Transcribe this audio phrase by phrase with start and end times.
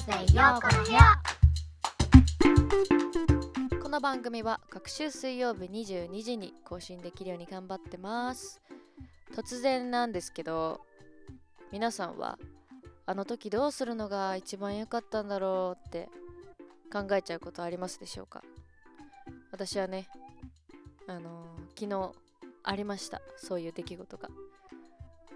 [0.00, 1.00] ズデーようこの部屋。
[3.82, 8.62] この番組は各週水曜日22時に更新できるように頑張ってます。
[9.34, 10.80] 突然なんですけど
[11.70, 12.38] 皆さんは
[13.04, 16.08] あの時どうするのが一番良かったんだろうって
[16.90, 18.42] 考えちゃうことありますでしょうか？
[19.52, 20.08] 私はね
[21.08, 22.12] あのー昨日
[22.62, 23.20] ありました。
[23.36, 24.30] そういう出来事が。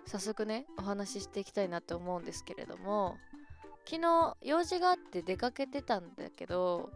[0.06, 3.16] 早速ねお話ししていきたいなと思うんですけれども
[3.86, 6.90] 昨日用事があって出かけてたんだけど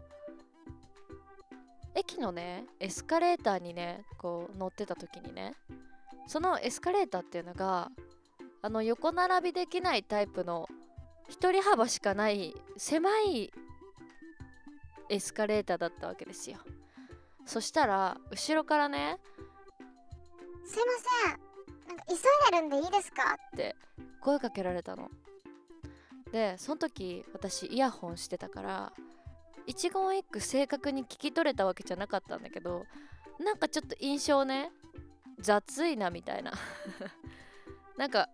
[1.95, 5.53] 駅のねエスカレーターにねこう乗ってた時にね
[6.27, 7.89] そのエスカレーターっていうのが
[8.61, 10.67] あの横並びできないタイプの
[11.29, 13.51] 一人幅しかない狭い
[15.09, 16.57] エスカレーターだったわけですよ。
[17.45, 19.17] そしたら後ろからね
[20.65, 20.91] すいま
[21.25, 21.39] せん。
[21.87, 22.17] なんか急い
[22.51, 23.35] でるんでいいですか？
[23.53, 23.75] って
[24.21, 25.09] 声かけられたの。
[26.31, 28.93] でその時私イヤホンしてたから
[29.65, 32.85] 一言一句正確に聞き取れたわけじゃなかったんだけど
[33.39, 34.71] なんかちょっと印象ね
[35.39, 36.51] 雑いなみたいな。
[37.97, 38.29] なんか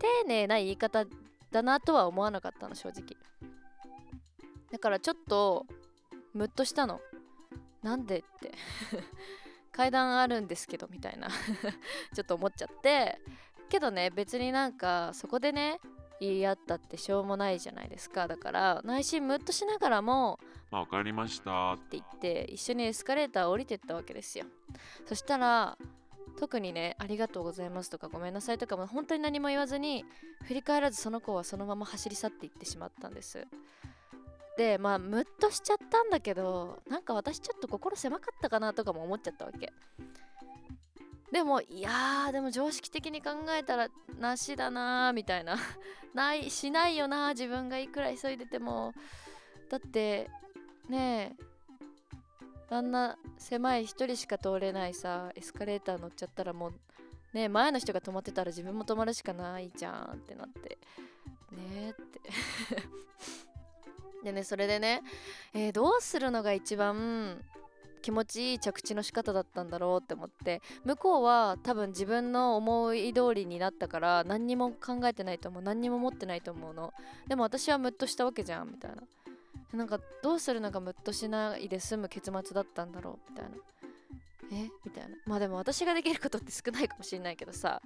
[0.00, 1.04] 丁寧な言い方
[1.50, 3.16] だなとは思わなかったの正直。
[4.70, 5.66] だからちょっと
[6.32, 7.00] ムッとしたの。
[7.82, 8.52] なんでって。
[9.72, 11.28] 階段あるんですけどみたいな。
[12.14, 13.20] ちょっと思っちゃって。
[13.68, 15.80] けどね別になんかそこでね
[16.20, 18.28] 言い合ったってしょうもないじゃないですか。
[18.28, 20.38] だから内心ムッとしながらも
[20.70, 21.74] まあ、わかりました。
[21.74, 24.44] って言って一緒にエスカレーター降りてったわけですよ。
[25.06, 25.78] そしたら
[26.36, 30.04] 特にね「ありがとうございます」とか「ごめんなさい」とかも本当に何も言わずに
[30.46, 33.46] 振り返らずその子はそのまま走り去っていってしまったんです。
[34.56, 39.72] でまあムッとしちゃったんだけどなんか私ちょっと心狭かったかなとかも思っちゃったわけ
[41.34, 43.88] でもいやーでも常識的に考えたら
[44.20, 45.56] なしだなーみたいな。
[46.14, 48.94] ないしないよな自分がいくら急いでても。
[49.68, 50.30] だって
[50.88, 51.44] ねえ
[52.70, 56.70] あんな狭い一人しか通れないさエスカレーター乗っちゃったらもう
[57.32, 60.78] ねえ前の人が止まってたら自分も止まるしかないじゃんってなって。
[61.50, 62.20] ねえって。
[64.22, 65.02] でねそれでね、
[65.52, 67.44] えーどうするのが一番
[68.04, 76.92] 気持ちいい着地の仕方だったんだろうって思って向こうは多分自分の思い通りになったから何にも考えてないと思う何にも持ってないと思うの。
[77.26, 79.02] でも私はムッとしたわけじゃんみたいな。
[79.72, 83.56] なんかどうするのがムッとしないで済む結末だったんだろうみたいな。
[84.52, 84.68] え？
[84.84, 85.16] みたいな。
[85.24, 87.80] まあでも私ができることって少ないかもしれないけどさ。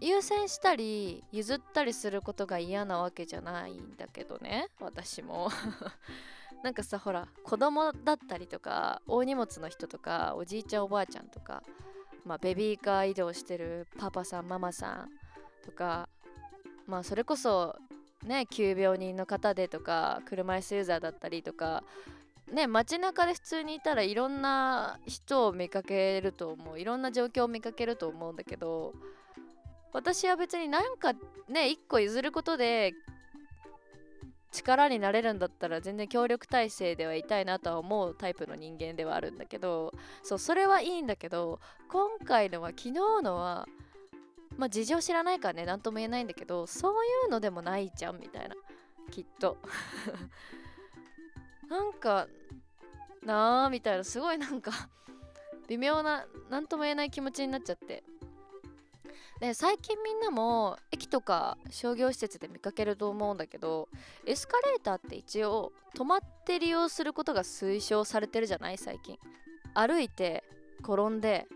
[0.00, 5.50] 優先したり譲ったりすることが嫌なわけじゃないんだけどね私も。
[6.62, 11.62] なんかさほら子供だったりとか大荷物の人とかおじいちゃんおばあちゃんとか、
[12.24, 15.10] まあ、ベビーカー移動してるパパさんママさん
[15.64, 16.08] とか
[16.86, 17.76] まあそれこそ
[18.24, 21.84] ね急病人の方でとか車椅子ユーザーだったりとか
[22.50, 28.94] ね街中で普通にいたらいろんな人を見かけると思ういろんな状況を見かけると思うんだけど
[29.92, 31.14] 私は別になんか
[31.48, 32.94] ね一個譲ることで
[34.50, 43.66] 力になれるんだったら全然協力体制ではいたいなとは思うタイプの人間ではあるんだけどそうそれはいいんだけど今回のは昨日のは
[44.56, 48.54] まあ事情知らないからね何とも言えないんだけどそういうのでもないじゃんみたいな。
[49.10, 49.58] きっと。
[51.68, 52.28] なんか
[53.22, 54.88] なあみたいなすごいなんか
[55.68, 58.02] 微妙な何とも言えない気持ちになっちゃって。
[59.40, 63.88] で最近みんなも駅とか商業施設で見かけると思うんだけど
[64.26, 68.78] エスカレーターって一応止まって利用することが推奨されてるじゃない？
[68.78, 69.16] 最近。
[69.74, 70.42] 歩いて
[70.82, 71.46] 転んで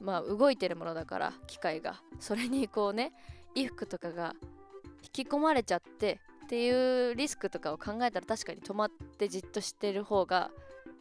[0.00, 2.00] まあ動いてるものだから機械が。
[2.18, 3.12] それにこうね
[3.54, 4.34] 衣服とかが
[5.02, 10.50] 引き込まれちゃってっていうリスクとかを考えたら確かに止まってじっとしてる方が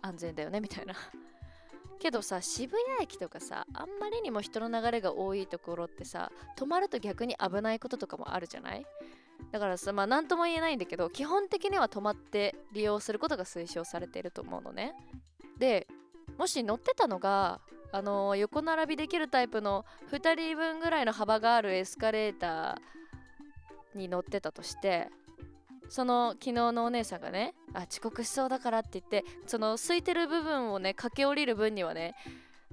[0.02, 0.94] 安全だよねみたいな。
[2.00, 8.86] けどさ渋谷駅とかさあんまりにも人の流れが多いところってさ止まると逆に危ないこととかもあるじゃない？
[9.52, 14.94] だからさまあ何とも言えないんだけど基本的には止まって利用することが推奨されていると思うのね。
[15.58, 15.88] で
[16.38, 17.60] もし乗ってたのが
[17.92, 25.10] あのー横並びできるタイプの2人分ぐらいの幅があるエスカレーターに乗ってたとして
[25.90, 32.16] その昨日のお姉さんがねあ遅刻しそうだからって言ってその空いてる部分をね駆け下りる分にはね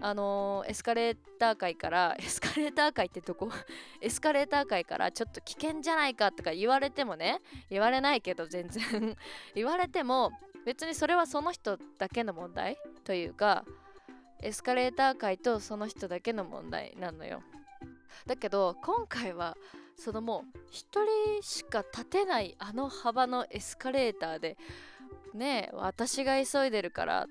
[0.00, 3.50] あのーエスカレーター界から エスカレーター界ってどこ？
[4.00, 7.40] エスカレーター界からちょっと危険じゃないかとか言われてもね
[7.70, 9.16] 言われないけど全然。
[9.54, 10.32] 言われても
[10.64, 13.64] 別にそれはその人だけの問題というか
[14.42, 17.42] エスカレーター界とその人だけの問題なのよ。
[18.26, 19.56] だけど今回は
[19.96, 24.56] そのもう一人しか立てないあの幅のエスカレーターで
[25.34, 27.26] ねえ私が急いでるから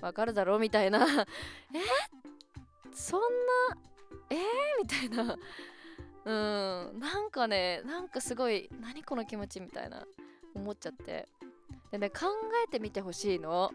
[0.00, 1.06] わかるだろうみたいな。
[1.72, 1.78] え？
[2.92, 3.26] そんな？
[4.30, 4.34] え？
[4.34, 4.38] ー、
[4.82, 5.36] みたいな。
[6.24, 6.98] うん。
[6.98, 10.04] なんかねなんかすごい何この気持ちみたいな
[10.54, 11.28] 思っちゃって。
[11.92, 12.26] でね考
[12.66, 13.70] えてみてほしいの。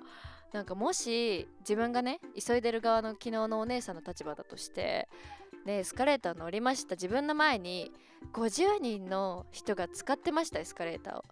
[0.54, 5.08] なんかもし自分がね急いでる側の昨日のお姉さんの立場だとして
[5.66, 6.96] ねエスカレーター乗りました。
[6.96, 7.92] 自分の前に
[8.34, 11.24] 50人の人が使ってましたエスカレーターを。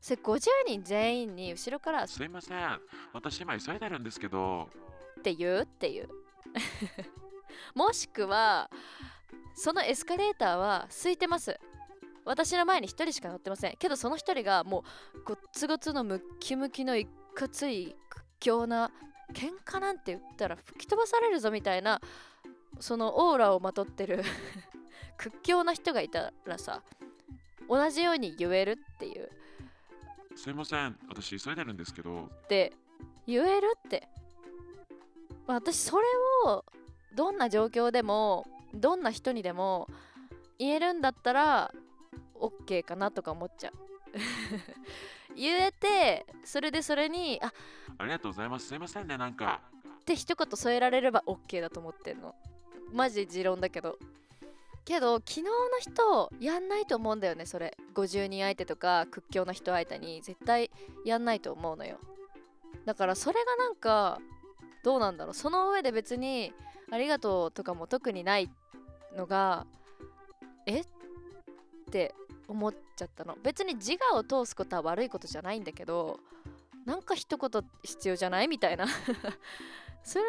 [0.00, 2.06] それ50人全員に後ろから。
[2.06, 2.80] すいません。
[3.12, 4.68] 私今急いでるんですけど。
[5.18, 5.60] って言う？
[5.62, 6.08] っていう。
[7.74, 8.70] もしくは
[9.54, 11.58] そのエスカレーターは空いてます。
[12.24, 13.76] 私の前に1人しか乗ってません。
[13.76, 18.90] けどその1人がもうごっつごつのムッキムキのいかつい屈強な
[19.32, 22.00] 喧嘩なんて言ったら吹き飛ばされるぞみたいな
[22.80, 24.22] そのオーラをまとってる
[25.16, 26.82] 屈強な人がいたらさ
[27.68, 29.30] 同じように言えるっていう
[30.38, 30.96] すいません。
[31.08, 32.26] 私急いでるんですけど。
[32.26, 32.72] って
[33.26, 34.08] 言えるって
[35.48, 36.04] 私それ
[36.44, 36.64] を
[37.12, 39.88] どんな状況でもどんな人にでも
[40.56, 41.74] 言えるんだったら
[42.34, 43.72] OK かなとか思っちゃう
[45.38, 47.52] 言えてそれでそれにあ
[47.98, 48.66] ありがとうございます。
[48.66, 49.16] すいませんね。
[49.16, 49.60] なんか。
[50.00, 52.34] って一言添えられれば OK だと思ってんの
[52.92, 53.98] マジ持論だけど
[54.86, 55.50] けど昨日の
[55.80, 60.70] 人やんないと思うんだよねそれ50人相手とか屈強な人相手に絶対
[61.04, 61.98] やんないと思うのよ
[62.86, 64.18] だからそれがなんか
[64.82, 66.54] どうなんだろうその上で別に
[66.90, 68.50] ありがとうとかも特にない
[69.14, 69.66] のが
[70.64, 70.80] え？
[70.80, 70.84] っ
[71.90, 72.14] て
[72.48, 73.36] 思っちゃったの。
[73.42, 76.18] 別に自我を通すことは悪いことじゃないんだけど
[76.84, 78.86] なんか一言必要じゃないみたいな。
[80.02, 80.24] それ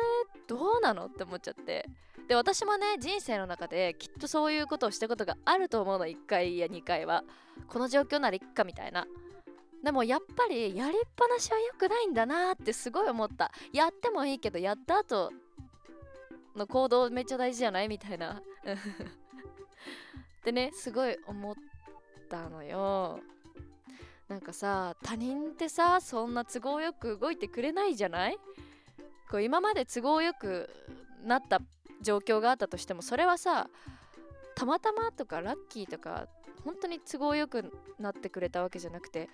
[0.45, 1.89] どうなのって思っちゃって。
[2.27, 7.23] で私もね人生の中できっとそういうことをしたことがあると思うの1回や2回は。
[7.67, 9.07] この状況ならいっかみたいな。
[9.83, 13.51] でもやっぱりやりっぱなしは良くないんだなってすごい思った。
[13.71, 15.31] やってもいいけどやった後
[16.57, 18.41] の行動めっちゃ大事じゃないみたいな。
[20.43, 21.55] でねすごい思っ
[22.29, 23.19] たのよ。
[24.27, 28.37] なんかさ他人ってさそんな都合よく動いてくれないじゃない？
[29.29, 30.69] こう今まで都合よく
[31.25, 31.59] なった
[32.01, 33.67] 状況があったとしてもそれはさ
[34.55, 36.27] たまたまとかラッキーとか
[36.63, 39.29] 本当に都合よくなってくれたわけじゃなくて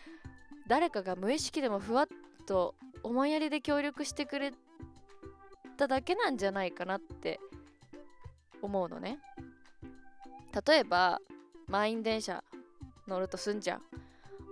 [0.68, 2.08] 誰かが無意識でもふわっ
[2.46, 4.54] と思いやりで協力してくれ
[5.78, 7.40] ただけなんじゃないかなって
[8.62, 9.20] 思うのね。
[10.66, 11.20] 例えば
[11.68, 12.44] 満員電車
[13.08, 13.82] 乗るとすんじゃん。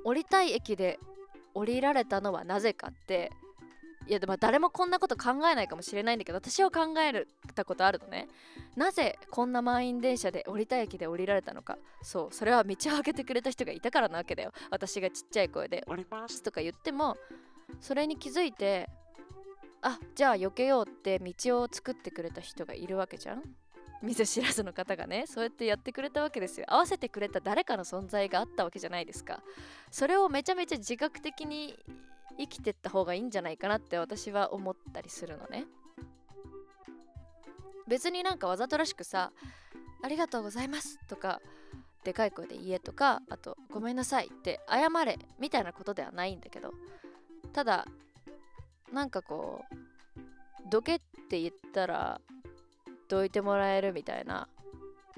[0.03, 0.99] 降りたい駅で
[1.53, 3.31] 降りられたのはなぜかって
[4.07, 8.27] いやでも誰もこんなこと考えないかもしれないんだけど私は考えたことあるのね。
[8.75, 11.77] なぜこんな満員電車で降りたい駅で降りられたのか。
[12.01, 14.51] そうそれは道を開けてくれた人がいたからなわけだよ。
[14.71, 16.43] 私がちっちゃい声で降ります。
[16.43, 17.15] とか言っても
[17.79, 18.89] それに気づいて
[19.81, 23.43] あじゃあ避けようって道を作ってくれた人がいるわけじゃん
[24.03, 26.65] 見ず知らずの方がねそうやってやってくれたわけですよ。
[26.67, 29.41] 合わせてくれた誰かの存在があったわけじゃないですか。
[29.89, 31.79] それをめちゃめちゃ自覚的に
[32.37, 35.65] 生きてった方がいいんじゃないかなって私は思ったりするのね。
[37.87, 39.31] 別になんかわざとらしくさ
[40.03, 41.41] 「ありがとうございます」とか
[42.03, 46.73] でかい声で言えとかあと「ごめんなさい」って謝れみたいなことではないんだけど
[47.53, 47.85] ただ
[48.91, 50.99] なんかこうどけっ
[51.29, 52.21] て言ったら
[53.13, 54.47] どいてもらえるみたいな。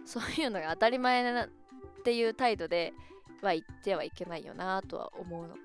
[0.05, 1.49] そういうのが当たり前なっ
[2.03, 2.93] ていう態度で
[3.41, 5.55] は言ってはいけないよなとは思うの。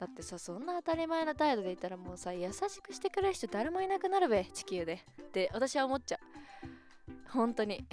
[0.00, 5.04] だってさそんな当たり前な態度でいたらもうさ優しくしてくれる人誰もいなくなるべ地球で。
[5.22, 7.30] って私は思っちゃう。
[7.30, 7.86] 本当に。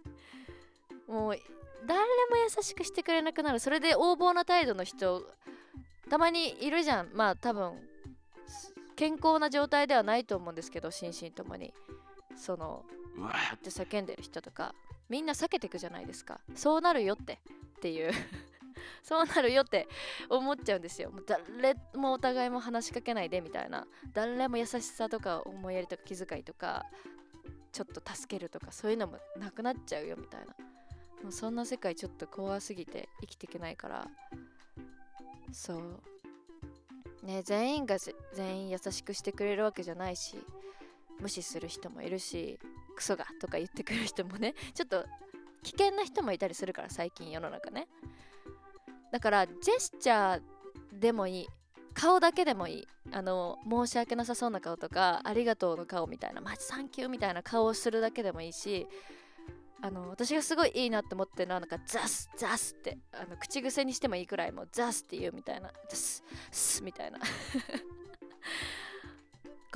[1.06, 1.38] もう
[1.86, 3.60] 誰も優しくしてくれなくなる。
[3.60, 5.24] それで横暴な態度の人
[6.10, 7.10] たまにいるじゃん。
[7.12, 7.88] まあ多分
[8.96, 11.72] 健康な状態ではないと思うんですけど心身ともに。
[12.38, 12.84] その
[13.16, 13.34] うわ。
[13.54, 14.74] って叫んでる人とか
[15.08, 16.40] みんな避けていくじゃないですか。
[16.54, 17.40] そうなるよって。
[17.78, 18.12] っていう。
[19.02, 19.88] そうなるよって
[20.28, 21.10] 思っちゃうんですよ。
[21.10, 23.86] もう誰もお互いも話しかけないでみたいな。
[24.12, 26.84] 誰も優しさとか思いやりとか気遣いとか
[27.72, 30.54] ちょっと助けるとかそういうのもなくなっちゃうよみたいな。
[31.22, 34.10] もうそんな世界ちょっと怖すぎて生きていけないから。
[35.52, 36.00] そう。
[37.22, 40.36] ね全員がぜ全員優しくしてくれるわけじゃないし
[41.20, 42.58] 無視する人もいるし
[42.96, 45.04] クソがとか言ってくる人もね ちょっと
[45.62, 47.88] 危険な人もいたりするから最近世の中ね。
[49.10, 51.48] だからジェスチャーでもいい
[51.94, 58.86] 顔だけでもいいあの申し訳なさそうな顔とかありがとうの顔みたいなマジサンキューみたいな顔をするだけでもいいし
[59.80, 67.18] あの私がすごいいいなって思ってるのはなんかザスザスってあの口癖にしてもいいくらいもうザスって言うみたいなザススみたいな。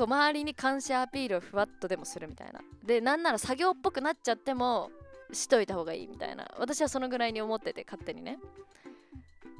[0.03, 2.61] こう周りに感謝アピールをふわっとでもするみたいな。
[2.85, 4.91] でなんなら作業っぽくなっちゃっても
[5.33, 6.51] しといた方がいいみたいな。
[6.59, 8.41] 私はそのぐらいに思ってて勝手にね。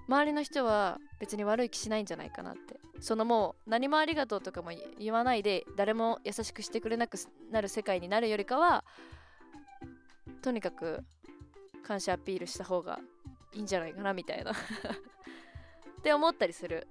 [0.09, 2.81] 周りの人は別に悪い気しないんじゃないかなって。
[2.99, 7.19] そのもう何もありがとうとかも言わないで誰も優しくしてくれなく
[7.53, 8.83] なる世界になるよりかは
[10.43, 11.05] とにかく
[11.87, 12.99] 感謝アピールした方が
[13.55, 14.51] いいんじゃないかなみたいな。
[16.01, 16.89] って思ったりする。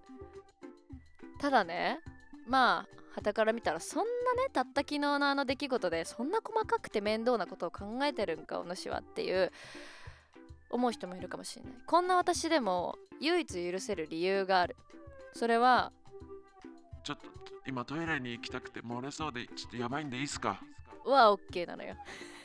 [1.38, 2.00] ただね
[2.48, 9.52] まあ傍から見たらそんなねたった昨日のあの出来事でそんな細かくて面倒なことを考えてるんかお主はっていう
[10.70, 11.74] 思う人もいるかもしれない。
[11.86, 14.76] こんな私でも唯一許せる理由がある。
[15.34, 15.92] それは
[17.04, 17.24] ちょっと
[17.68, 20.62] 今トイレに行きたくて漏れそうでちょっとやばいんでいいっすか？
[21.04, 21.96] は OK なのよ。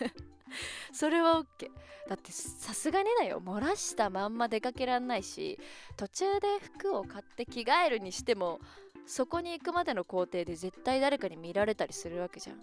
[0.92, 1.70] それは OK
[2.08, 3.40] だってさすがにだよ。
[3.44, 5.58] 漏らしたまんま出かけらんないし
[5.96, 8.60] 途中で服を買って着替えるにしても
[9.06, 12.56] そこに行くまでの工程で絶対誰かに見られたりするわけじゃん。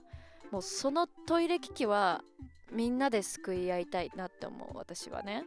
[0.52, 2.24] もうそのトイレ機器は
[2.72, 5.44] みんなで救い合いたいなって思う私はね。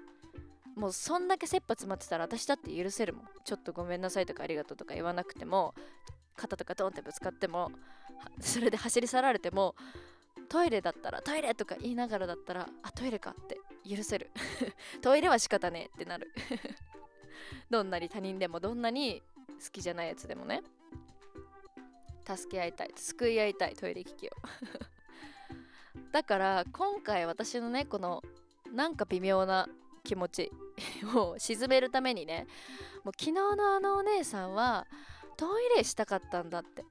[0.74, 3.24] もうそんだけ切羽詰まってたら私だって許せるもん。
[3.44, 5.74] ちょっとごめんなさいとかありがとうとか言わなくても
[6.36, 7.70] 肩とかドンってぶつかっても
[8.40, 9.74] それで走り去られても
[10.48, 14.30] トイレだったらトイレとか言いながらだったらあトイレかって許せる。
[15.02, 16.32] トイレは仕方ねえってなる。
[17.70, 19.22] どんなに他人でもどんなに
[19.62, 20.62] 好きじゃないやつでもね。
[22.26, 24.30] 助け合いたい救い合いたいトイレ危機を。
[26.12, 28.22] だから今回私のねこの
[28.72, 29.68] なんか微妙な
[30.02, 30.52] 気持ち
[31.14, 32.46] を沈めるためにね
[33.04, 34.86] もう昨日のあのお姉さんは
[35.36, 36.84] トイレしたかったんだって。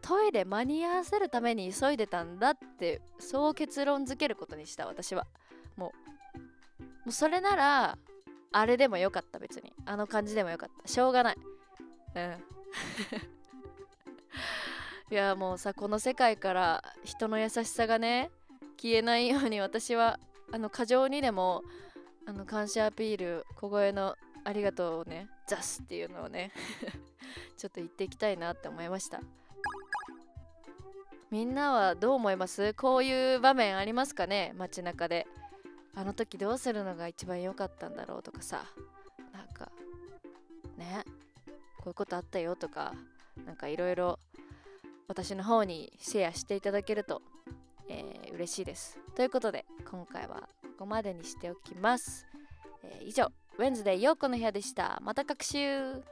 [0.00, 5.28] トイレ間に合わせるために急いでたんだってそう結論付けることにした私は。
[5.76, 5.92] も
[6.34, 7.98] うもうそれなら
[8.50, 9.72] あれでもよかった別に。
[9.86, 10.88] あの感じでもよかった。
[10.88, 11.36] しょうがない。
[12.16, 12.44] うん。
[15.12, 18.30] いやもうさこの世界から人の優しさがね
[18.80, 20.18] 消えないように私は
[20.50, 21.64] あの過剰にでも
[22.24, 26.50] あの感謝アピール小声のありがとうをねザスっていうのをね
[27.58, 29.20] ちょっと言っていきたいなって思いました。
[31.30, 32.72] みんなはどう思います？
[32.72, 34.54] こういう場面ありますかね？
[34.56, 35.26] 街中で。
[35.94, 38.64] あの時どうするのが一番良かったんだろうとかさ。
[39.30, 39.70] なんか
[40.78, 41.04] ね？
[41.76, 42.94] こういうことあったよとか
[43.44, 44.18] なんかいろいろ
[45.08, 47.22] 私の方にシェアしていただけると、
[47.88, 48.98] えー、嬉しいです。
[49.14, 52.26] ということで今回はここまでにしておきます。
[52.82, 54.98] えー、以上、ウェンズデー陽子の部屋でした。
[55.02, 56.02] また各週